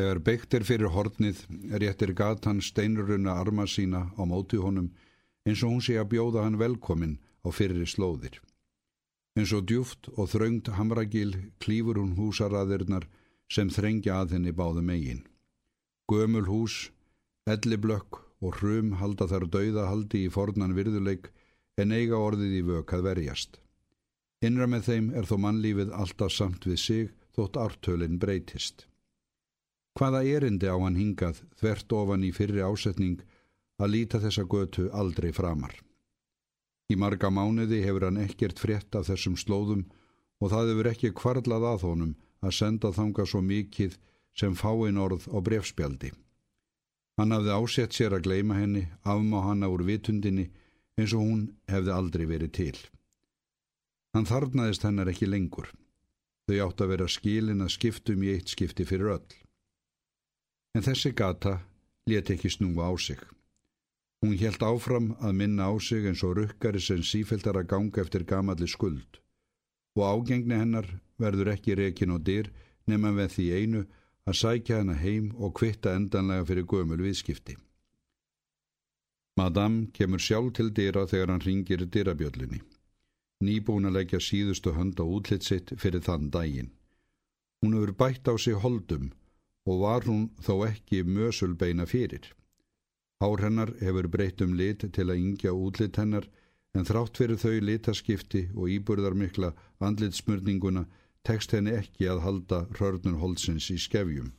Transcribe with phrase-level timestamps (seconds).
[0.00, 1.40] Þegar beitt er fyrir hornið
[1.82, 4.86] réttir gatan steinuruna arma sína á móti honum
[5.44, 8.38] eins og hún sé að bjóða hann velkomin á fyrri slóðir.
[9.36, 13.10] Eins og djúft og þraungt hamragil klýfur hún húsaraðirnar
[13.52, 15.20] sem þrengja að henni báðu megin.
[16.08, 16.80] Gömul hús,
[17.44, 21.28] elliblökk og hrum halda þar dauðahaldi í fornan virðuleik
[21.76, 23.60] en eiga orðið í vök að verjast.
[24.40, 28.86] Innra með þeim er þó mannlífið alltaf samt við sig þótt ártölinn breytist.
[29.98, 33.22] Hvaða erindi á hann hingað þvert ofan í fyrri ásetning
[33.80, 35.74] að líta þessa götu aldrei framar.
[36.90, 39.84] Í marga mánuði hefur hann ekkert frétt af þessum slóðum
[40.40, 43.98] og það hefur ekki kvarlað að honum að senda þanga svo mikið
[44.40, 46.12] sem fáin orð á brefspjaldi.
[47.18, 50.48] Hann hafði ásett sér að gleima henni, afmá hanna úr vitundinni
[50.96, 52.78] eins og hún hefði aldrei verið til.
[54.14, 55.68] Hann þarnaðist hennar ekki lengur.
[56.48, 59.39] Þau átt að vera skilin að skiptum í eitt skipti fyrir öll.
[60.74, 61.58] En þessi gata
[62.06, 63.20] let ekki snúa á sig.
[64.22, 68.24] Hún helt áfram að minna á sig eins og rukkari sem sífæltar að ganga eftir
[68.24, 69.20] gamalli skuld
[69.98, 70.86] og ágengni hennar
[71.18, 72.50] verður ekki rekin og dyr
[72.86, 73.80] nema með því einu
[74.28, 77.56] að sækja hana heim og kvitta endanlega fyrir gömul viðskipti.
[79.40, 82.60] Madame kemur sjálf til dyra þegar hann ringir dyrabjöllinni.
[83.44, 86.74] Nýbúin að leggja síðustu hönd á útlitt sitt fyrir þann daginn.
[87.62, 89.10] Hún hefur bætt á sig holdum
[89.70, 92.24] og var hún þó ekki mösulbeina fyrir.
[93.22, 96.26] Hár hennar hefur breytt um lit til að yngja útlitt hennar
[96.74, 99.52] en þrátt fyrir þau litaskipti og íburðarmikla
[99.86, 100.86] andlitsmörninguna
[101.28, 104.32] tekst henni ekki að halda hörnur holdsins í skefjum.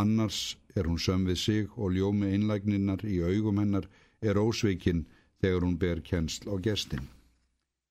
[0.00, 3.88] Annars er hún söm við sig og ljómi einlægninnar í augum hennar
[4.22, 5.06] er ósveikinn
[5.42, 7.06] þegar hún ber kjensl á gestin.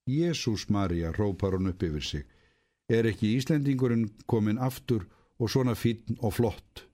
[0.10, 2.26] Jésús Marja, rópar hún upp yfir sig,
[2.90, 5.06] er ekki Íslendingurinn komin aftur
[5.40, 6.86] og svona fítn og flott.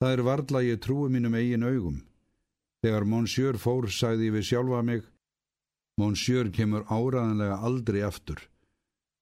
[0.00, 2.02] Það er varðla ég trúi mínum eigin augum.
[2.84, 5.04] Þegar Monsiur fór sagði við sjálfa mig,
[5.96, 8.40] Monsiur kemur áraðanlega aldrei aftur.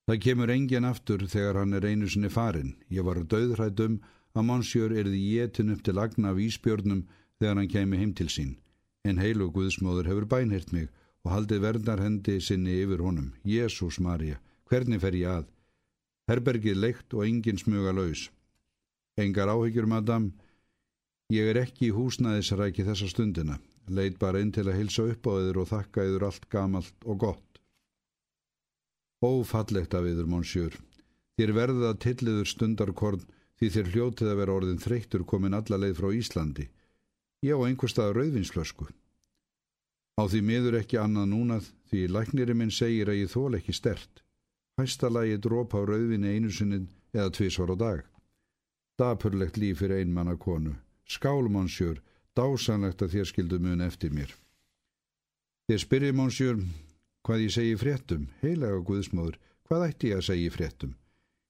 [0.09, 2.75] Það kemur engin aftur þegar hann er einu sinni farin.
[2.91, 4.01] Ég var döðrætt um
[4.35, 7.05] að Monsiur erði jétin upp til agna af Ísbjörnum
[7.39, 8.57] þegar hann kemi heim til sín.
[9.05, 10.89] En heilu Guðsmóður hefur bænhirt mig
[11.23, 13.33] og haldið verndarhendi sinni yfir honum.
[13.45, 15.47] Jésús Marja, hvernig fer ég að?
[16.31, 18.29] Herbergið leikt og engin smuga laus.
[19.19, 20.31] Engar áhyggjur, madam.
[21.33, 23.59] Ég er ekki í húsnæðisræki þessa stundina.
[23.89, 27.19] Leit bara inn til að hilsa upp á yður og þakka yður allt gamalt og
[27.25, 27.61] gott.
[29.23, 30.77] Ófallegt af yður, monsjör.
[31.39, 33.23] Þér verðið að tilliður stundarkorn
[33.59, 36.69] því þér hljótið að vera orðin þreyttur komin alla leið frá Íslandi.
[37.43, 38.87] Ég á einhver stað rauðvinslösku.
[40.19, 44.23] Á því miður ekki annað núnað því lækniri minn segir að ég þól ekki stert.
[44.81, 48.07] Hæstalagi dróp á rauðvinni einu sinni eða tvísvar á dag.
[48.99, 50.77] Dapurlegt líf fyrir einmanna konu.
[51.09, 52.01] Skál, monsjör,
[52.37, 54.33] dásanlegt að þér skildu mun eftir mér.
[55.69, 56.63] Þér spyrir, monsjör,
[57.23, 59.37] Hvað ég segi fréttum, heilaga Guðsmóður,
[59.69, 60.95] hvað ætti ég að segi fréttum?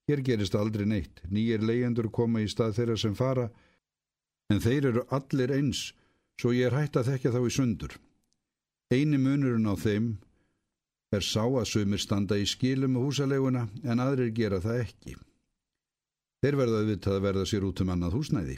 [0.08, 3.46] Hér gerist aldrei neitt, nýjir leyendur koma í stað þeirra sem fara,
[4.52, 5.80] en þeir eru allir eins,
[6.36, 7.96] svo ég er hægt að þekka þá í sundur.
[8.92, 10.10] Einu munurinn á þeim
[11.12, 15.16] er sá að sumir standa í skilum og húsaleguna, en aðrir gera það ekki.
[16.42, 18.56] Þeir verða auðvitað að verða sér út um annað húsnæði.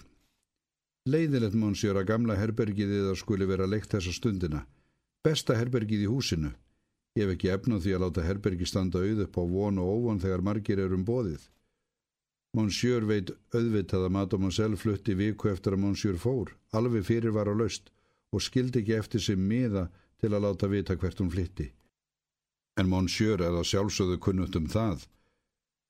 [1.05, 4.63] Leiðilegt mónsjör að gamla herbergið eða skuli vera leikt þessa stundina.
[5.25, 6.55] Besta herbergið í húsinu.
[7.15, 10.23] Ég hef ekki efnað því að láta herbergi standa auð upp á von og óvon
[10.23, 11.45] þegar margir er um bóðið.
[12.55, 17.51] Monsiur veit auðvitað að Madame Monsell flutti viku eftir að Monsiur fór, alveg fyrir var
[17.51, 17.91] á laust
[18.33, 19.89] og skildi ekki eftir sig miða
[20.23, 21.69] til að láta vita hvert hún flytti.
[22.81, 25.07] En Monsiur er að sjálfsögðu kunnutt um það.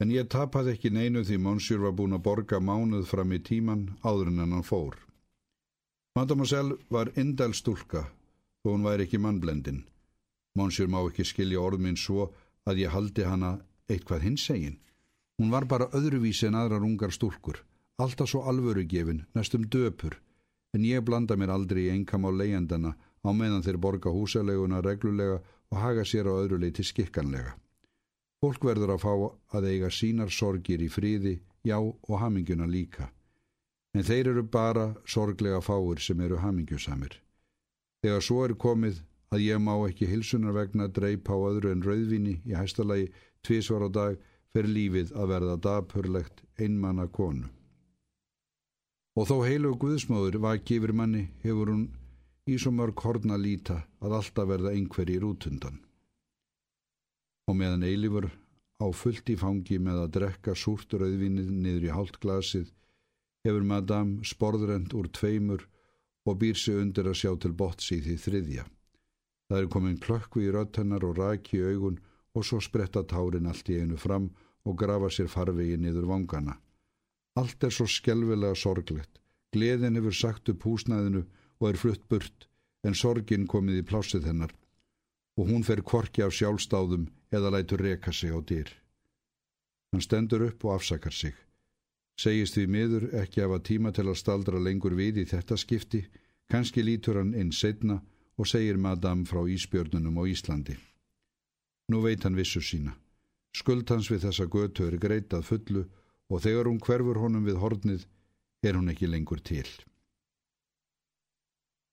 [0.03, 3.89] En ég tapaði ekki neinu því Monsiur var búin að borga mánuð fram í tíman
[4.03, 4.99] áður en hann fór.
[6.15, 8.05] Madame Monsell var indel stúlka
[8.65, 9.84] og hún væri ekki mannblendin.
[10.55, 12.28] Monsir má ekki skilja orð minn svo
[12.69, 13.56] að ég haldi hana
[13.91, 14.77] eitthvað hins egin.
[15.39, 17.59] Hún var bara öðruvísi en aðrar ungar stúlkur,
[17.99, 20.20] alltaf svo alvörugefin, næstum döpur,
[20.75, 22.94] en ég blanda mér aldrei í enkam á leyendana
[23.26, 25.41] á meðan þeir borga húsaleguna reglulega
[25.75, 27.56] og haga sér á öðru leiti skikkanlega.
[28.38, 29.12] Fólk verður að fá
[29.59, 33.09] að eiga sínar sorgir í fríði, já og haminguna líka.
[33.94, 37.19] En þeir eru bara sorglega fáir sem eru hamingjusamir.
[38.05, 39.03] Þegar svo er komið
[39.35, 43.11] að ég má ekki hilsunar vegna dreip á öðru en rauðvini í hæstalagi
[43.43, 44.23] tvísvar á dag
[44.55, 47.49] fyrir lífið að verða dapurlegt einmanna konu.
[49.19, 51.88] Og þó heilu og guðsmóður vaki yfir manni hefur hún
[52.50, 55.79] í svo mörg horna líta að alltaf verða einhverjir útundan.
[57.49, 58.31] Og meðan eilifur
[58.81, 62.73] á fullt í fangi með að drekka súrt rauðvinið niður í hálft glasið
[63.44, 65.67] hefur madame sporðrend úr tveimur
[66.25, 68.64] og býr sig undir að sjá til bots í þriðja.
[69.49, 72.00] Það er komin klökkvi í röttennar og raki í augun
[72.35, 74.31] og svo spretta tárin allt í einu fram
[74.64, 76.56] og grafa sér farvegi niður vangana.
[77.37, 79.20] Allt er svo skjelvilega sorglegt.
[79.52, 81.26] Gleðin hefur sagt upp húsnæðinu
[81.64, 82.44] og er flutt burt
[82.84, 84.52] en sorgin komið í plásið hennar
[85.40, 88.69] og hún fer korki af sjálfstáðum eða lætur reka sig á dýr.
[89.93, 91.34] Hann stendur upp og afsakar sig.
[92.20, 96.05] Segist því miður ekki að hafa tíma til að staldra lengur við í þetta skipti,
[96.52, 97.99] kannski lítur hann inn setna
[98.38, 100.76] og segir madam frá Ísbjörnunum á Íslandi.
[101.90, 102.94] Nú veit hann vissu sína.
[103.55, 105.84] Skuld hans við þessa götu er greitað fullu
[106.31, 108.06] og þegar hún hverfur honum við hornið
[108.62, 109.67] er hún ekki lengur til.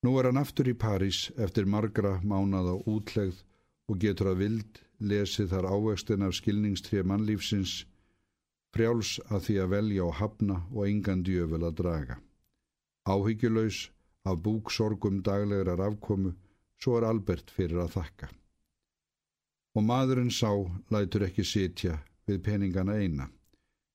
[0.02, 3.44] Nú er hann aftur í París eftir margra mánada útlegð
[3.92, 4.82] og getur að vild
[5.12, 7.78] lesið þar ávextin af skilningstrið mannlífsins
[8.76, 12.20] frjáls að því að velja og hafna og engan djöfel að draga.
[13.06, 13.88] Áhyggjulaus
[14.26, 16.36] af búksorgum daglegar afkomu,
[16.82, 18.32] svo er Albert fyrir að þakka
[19.76, 20.52] og maðurinn sá
[20.92, 23.28] lætur ekki sitja við peningana eina.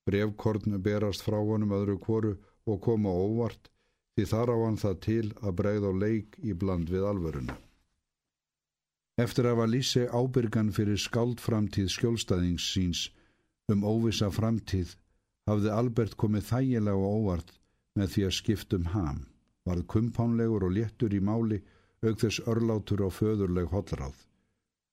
[0.06, 2.35] Brevkorn berast frá honum öðru kvoru
[2.67, 3.70] og koma óvart
[4.17, 7.57] því þar á hann það til að bregða á leik í bland við alvöruna.
[9.21, 13.03] Eftir að var Lísi ábyrgan fyrir skáldframtíð skjólstaðings síns
[13.73, 14.97] um óvisa framtíð
[15.49, 17.55] hafði Albert komið þægilega og óvart
[17.97, 19.23] með því að skiptum ham,
[19.69, 21.63] varð kumpánlegur og léttur í máli
[22.05, 24.17] auk þess örlátur og föðurleg hollráð.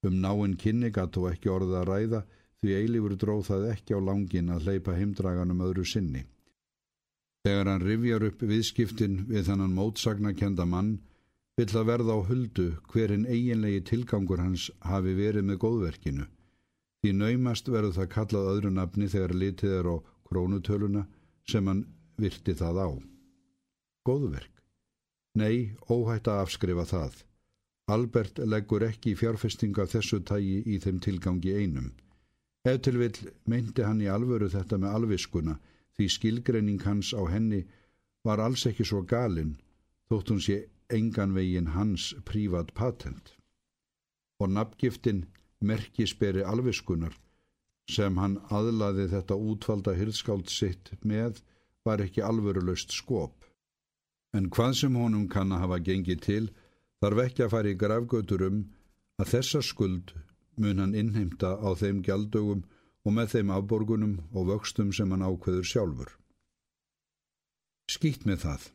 [0.08, 2.22] Um náinn kynni gatt og ekki orðið að ræða
[2.64, 6.24] því eilífur dróð það ekki á langin að hleypa heimdraganum öðru sinni.
[7.44, 10.94] Þegar hann rifjar upp viðskiptin við þannan mótsagnakenda mann
[11.60, 16.28] vill það verða á huldu hverinn eiginlegi tilgangur hans hafi verið með góðverkinu.
[17.04, 19.96] Því naumast verður það kallað öðru nafni þegar litið er á
[20.30, 21.04] krónutöluna
[21.52, 21.84] sem hann
[22.16, 22.90] virti það á.
[24.08, 24.54] Góðverk?
[25.36, 27.20] Nei, óhætt að afskrifa það.
[27.92, 31.92] Albert leggur ekki fjárfestinga þessu tægi í þeim tilgangi einum.
[32.64, 33.12] Ef til vil
[33.52, 35.60] meinti hann í alvöru þetta með alviskuna
[35.98, 37.64] því skilgreining hans á henni
[38.26, 39.58] var alls ekki svo galinn
[40.10, 40.58] þótt hún sé
[40.98, 43.34] engan veginn hans prívat patent.
[44.42, 45.26] Og nafngiftin
[45.62, 47.16] merkisberi alviskunar
[47.92, 51.42] sem hann aðlaði þetta útvalda hylskáld sitt með
[51.86, 53.44] var ekki alvörulöst skop.
[54.34, 56.46] En hvað sem honum kann að hafa gengið til
[57.04, 58.62] þarf ekki að fara í grafgötur um
[59.22, 60.14] að þessa skuld
[60.58, 62.64] mun hann innheimta á þeim gjaldögum
[63.04, 66.14] og með þeim afborgunum og vöxtum sem hann ákveður sjálfur.
[67.92, 68.70] Skýtt með það.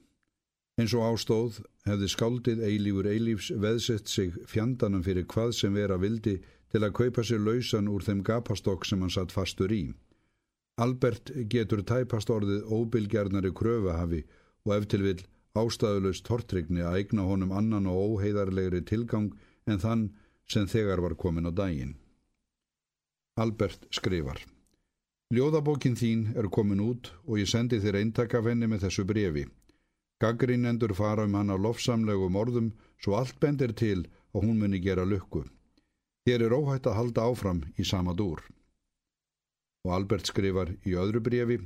[0.79, 1.57] Eins og ástóð
[1.89, 6.37] hefði skáldið eilífur eilífs veðsett sig fjandanum fyrir hvað sem vera vildi
[6.71, 9.89] til að kaupa sér lausan úr þeim gapastokk sem hann satt fastur í.
[10.79, 14.23] Albert getur tæpast orðið óbylgjarnari kröfahafi
[14.69, 15.19] og ef til vil
[15.59, 19.33] ástæðulegst tortrygni að eigna honum annan og óheiðarlegri tilgang
[19.67, 20.05] en þann
[20.47, 21.97] sem þegar var komin á daginn.
[23.39, 24.41] Albert skrifar
[25.31, 29.45] Ljóðabókin þín er komin út og ég sendi þér eintak af henni með þessu brefi.
[30.19, 35.05] Gaggrínendur fara um hann á lofsamlegum orðum svo allt bendir til að hún muni gera
[35.07, 35.45] lukku.
[36.27, 38.43] Þér er óhætt að halda áfram í sama dúr.
[39.87, 41.61] Og Albert skrifar í öðru brefi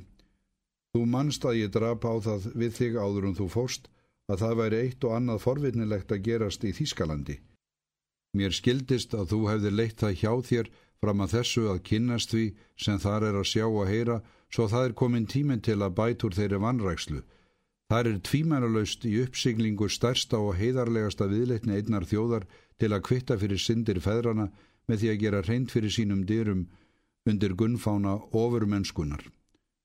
[0.93, 3.87] Þú mannst að ég drap á það við þig áður en þú fóst
[4.29, 7.39] að það væri eitt og annað forvittnilegt að gerast í Þískalandi.
[8.37, 10.69] Mér skildist að þú hefði leitt það hjá þér
[11.03, 12.45] fram að þessu að kynnast því
[12.79, 14.21] sem þar er að sjá og heyra
[14.53, 17.21] svo það er komin tíminn til að bætur þeirri vannrækslu.
[17.91, 22.47] Það er tvímænalaust í uppsiglingu stærsta og heiðarlegasta viðleitni einnar þjóðar
[22.79, 24.47] til að kvitta fyrir syndir feðrana
[24.87, 26.63] með því að gera reynd fyrir sínum dyrum
[27.29, 29.23] undir gunnfána ofur mennskunar.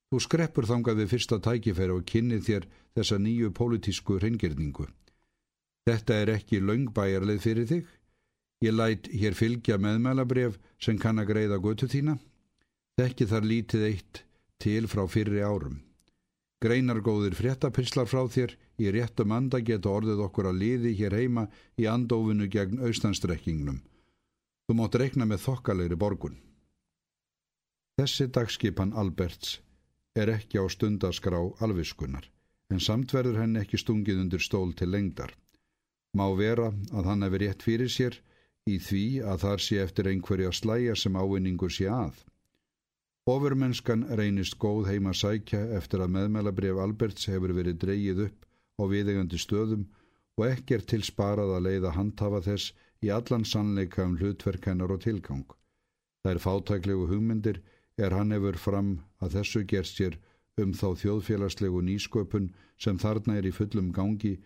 [0.09, 4.87] Þú skreppur þangað við fyrsta tækifæra og kynnið þér þessa nýju pólitísku reyngjörningu.
[5.89, 7.85] Þetta er ekki laungbæjarleið fyrir þig.
[8.65, 12.17] Ég læt hér fylgja meðmælabref sem kann að greiða götu þína.
[12.99, 14.23] Þekki þar lítið eitt
[14.59, 15.77] til frá fyrri árum.
[16.59, 21.45] Greinargóðir fréttapirslar frá þér í réttum anda geta orðið okkur að liði hér heima
[21.79, 23.79] í andófinu gegn austanstrekkingnum.
[24.67, 26.35] Þú mátt rekna með þokkalegri borgun.
[27.99, 29.61] Þessi dagskipan Alberts
[30.19, 32.27] er ekki á stundaskrá alviskunar,
[32.75, 35.31] en samt verður henni ekki stungið undir stól til lengdar.
[36.19, 38.19] Má vera að hann hefur rétt fyrir sér
[38.69, 42.19] í því að þar sé eftir einhverja slæja sem ávinningur sé að.
[43.29, 48.47] Ofurmennskan reynist góð heima sækja eftir að meðmælabref Alberts hefur verið dreyið upp
[48.81, 49.89] á viðegandi stöðum
[50.39, 52.73] og ekki er til sparað að leiða handhafa þess
[53.05, 55.45] í allan sannleika um hlutverkennar og tilgang.
[56.23, 57.61] Það er fátæklegu hugmyndir
[57.99, 60.17] er hann hefur fram að þessu gerst sér
[60.63, 62.49] um þá þjóðfélagslegu nýsköpun
[62.79, 64.39] sem þarna er í fullum gangi,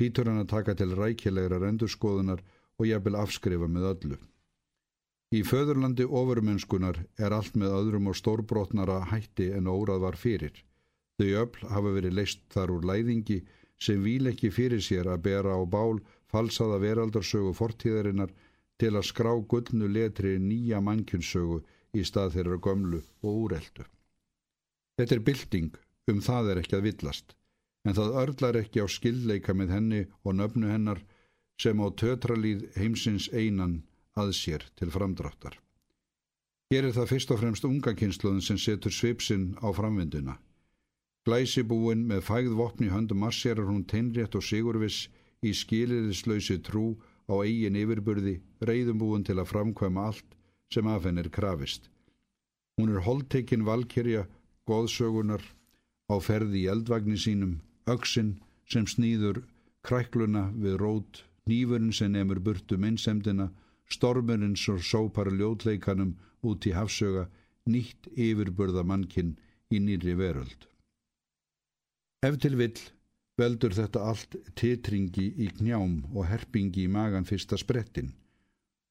[0.00, 2.42] lítur hann að taka til rækilegra rendurskoðunar
[2.80, 4.18] og jafnvel afskrifa með öllu.
[5.30, 10.56] Í föðurlandi ofurmennskunar er allt með öðrum og stórbrotnara hætti en órað var fyrir.
[11.20, 13.42] Þau öll hafa verið leist þar úr læðingi
[13.80, 16.00] sem vil ekki fyrir sér að bera á bál
[16.32, 18.32] falsaða veraldarsögu fortíðarinnar
[18.80, 21.60] til að skrá gullnu letri nýja mannkynnsögu
[21.94, 23.86] í stað þeirra gömlu og úreldu.
[24.98, 25.70] Þetta er bylting,
[26.10, 27.36] um það er ekki að villast,
[27.86, 31.02] en það örlar ekki á skillleika með henni og nöfnu hennar
[31.60, 33.82] sem á tötralíð heimsins einan
[34.16, 35.58] að sér til framdráttar.
[36.70, 40.36] Hér er það fyrst og fremst unga kynsluðin sem setur svipsinn á framvinduna.
[41.26, 45.08] Glæsibúin með fægð vopni höndum marsjarar hún teinrétt og sigurviss
[45.44, 46.94] í skiliðislausi trú
[47.28, 50.36] á eigin yfirburði, reyðumbúin til að framkvæma allt
[50.72, 51.90] sem af henn er krafist.
[52.78, 54.24] Hún er holdtekinn valkyrja,
[54.70, 55.42] goðsögunar,
[56.08, 58.38] á ferði í eldvagni sínum, öksinn
[58.70, 59.42] sem snýður
[59.86, 63.50] krækluna við rót nýfurinn sem emur burtu minnsemdina,
[63.90, 66.14] stormurinn svo sópar ljótleikanum
[66.46, 67.26] út í hafsöga,
[67.66, 69.36] nýtt yfirburða mannkinn
[69.70, 70.66] í nýri veröld.
[72.26, 72.80] Ef til vill
[73.40, 78.12] veldur þetta allt titringi í knjám og herpingi í magan fyrsta sprettin.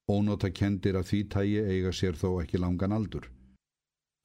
[0.10, 3.28] Ónóta kendir að því tægi eiga sér þó ekki langan aldur.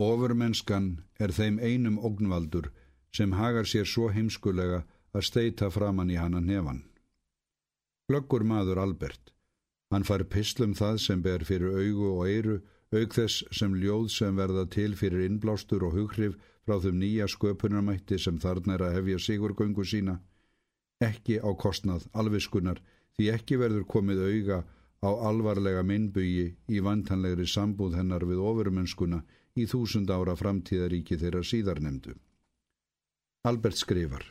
[0.00, 0.86] Ofurmennskan
[1.20, 2.70] er þeim einum ógnvaldur
[3.14, 4.80] sem hagar sér svo heimskulega
[5.14, 6.80] að steita framann í hana nefan.
[8.10, 9.30] Glöggur maður Albert.
[9.88, 12.56] Hann far pislum það sem ber fyrir augu og eiru,
[12.92, 16.34] auk þess sem ljóð sem verða til fyrir innblástur og hughrif
[16.66, 20.18] frá þeim nýja sköpunarmætti sem þarna er að hefja sigurgöngu sína.
[21.00, 22.82] Ekki á kostnað alviskunar
[23.16, 24.60] því ekki verður komið auga
[25.00, 29.24] á alvarlega minnbugi í vantanlegri sambúð hennar við ofurmennskuna
[29.56, 32.14] í þúsund ára framtíðaríki þeirra síðarnemdu.
[33.48, 34.28] Albert skrifar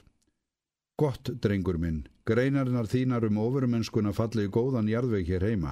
[1.01, 5.71] Gott, drengur minn, greinarnar þínar um ofurmennskuna falli í góðan jarðveik hér heima.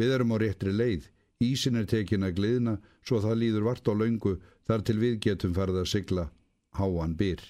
[0.00, 1.10] Við erum á réttri leið,
[1.44, 5.52] ísin er tekin að gliðna, svo það líður vart á laungu þar til við getum
[5.58, 6.24] farið að sigla
[6.80, 7.42] háan byr.